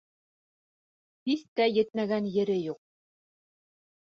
[1.29, 2.81] Һис тә етмәгән ере юҡ.